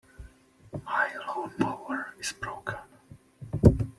My 0.83 1.11
lawn-mower 1.27 2.15
is 2.19 2.31
broken. 2.33 2.75